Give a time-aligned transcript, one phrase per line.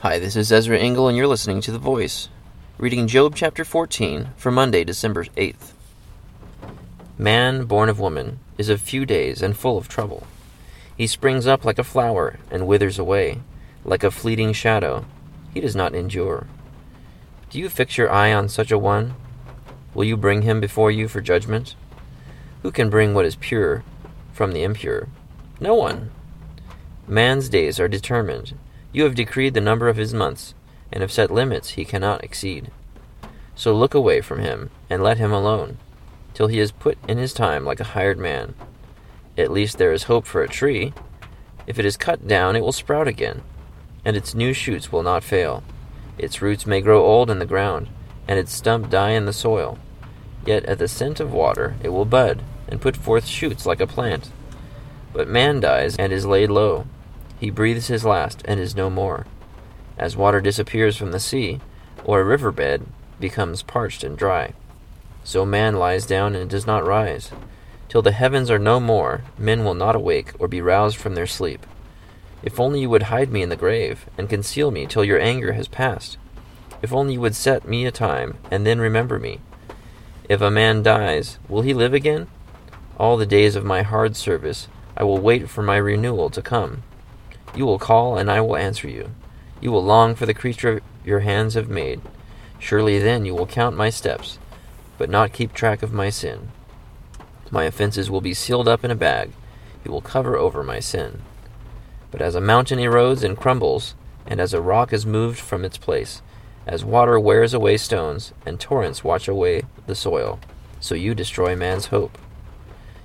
[0.00, 2.28] Hi, this is Ezra Engel, and you're listening to The Voice,
[2.76, 5.72] reading Job chapter 14 for Monday, December 8th.
[7.16, 10.26] Man born of woman is of few days and full of trouble.
[10.94, 13.40] He springs up like a flower and withers away,
[13.86, 15.06] like a fleeting shadow.
[15.54, 16.46] He does not endure.
[17.48, 19.14] Do you fix your eye on such a one?
[19.94, 21.74] Will you bring him before you for judgment?
[22.62, 23.82] Who can bring what is pure
[24.34, 25.08] from the impure?
[25.58, 26.10] No one.
[27.08, 28.52] Man's days are determined
[28.96, 30.54] you have decreed the number of his months,
[30.90, 32.70] and have set limits he cannot exceed.
[33.54, 35.76] So look away from him, and let him alone,
[36.32, 38.54] till he is put in his time like a hired man.
[39.36, 40.94] At least there is hope for a tree.
[41.66, 43.42] If it is cut down, it will sprout again,
[44.02, 45.62] and its new shoots will not fail.
[46.16, 47.88] Its roots may grow old in the ground,
[48.26, 49.78] and its stump die in the soil.
[50.46, 53.86] Yet at the scent of water it will bud, and put forth shoots like a
[53.86, 54.30] plant.
[55.12, 56.86] But man dies and is laid low
[57.38, 59.26] he breathes his last and is no more.
[59.98, 61.60] As water disappears from the sea,
[62.04, 62.86] or a river bed
[63.18, 64.52] becomes parched and dry,
[65.24, 67.30] so man lies down and does not rise.
[67.88, 71.26] Till the heavens are no more, men will not awake or be roused from their
[71.26, 71.66] sleep.
[72.42, 75.54] If only you would hide me in the grave, and conceal me till your anger
[75.54, 76.16] has passed.
[76.82, 79.40] If only you would set me a time, and then remember me.
[80.28, 82.28] If a man dies, will he live again?
[82.98, 86.82] All the days of my hard service I will wait for my renewal to come.
[87.56, 89.10] You will call, and I will answer you.
[89.60, 92.02] You will long for the creature your hands have made.
[92.58, 94.38] Surely then you will count my steps,
[94.98, 96.50] but not keep track of my sin.
[97.50, 99.32] My offenses will be sealed up in a bag.
[99.84, 101.22] You will cover over my sin.
[102.10, 103.94] But as a mountain erodes and crumbles,
[104.26, 106.20] and as a rock is moved from its place,
[106.66, 110.40] as water wears away stones, and torrents wash away the soil,
[110.80, 112.18] so you destroy man's hope.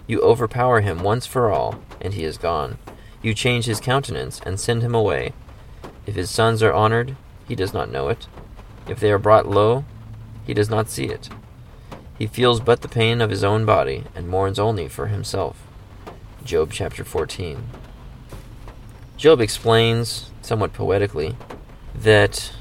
[0.07, 2.79] You overpower him once for all, and he is gone.
[3.21, 5.33] You change his countenance and send him away.
[6.05, 7.15] If his sons are honored,
[7.47, 8.27] he does not know it.
[8.87, 9.85] If they are brought low,
[10.45, 11.29] he does not see it.
[12.17, 15.57] He feels but the pain of his own body and mourns only for himself.
[16.43, 17.63] Job chapter 14.
[19.17, 21.35] Job explains, somewhat poetically,
[21.93, 22.51] that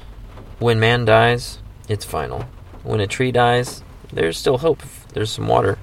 [0.59, 1.57] when man dies,
[1.89, 2.45] it's final.
[2.83, 3.83] When a tree dies,
[4.13, 4.83] there's still hope.
[5.13, 5.79] There's some water.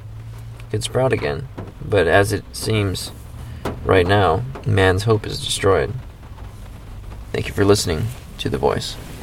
[0.61, 1.49] It could sprout again.
[1.85, 3.11] But as it seems,
[3.85, 5.95] Right now, man's hope is destroyed.
[7.33, 8.09] Thank you for listening
[8.39, 8.97] to The Voice.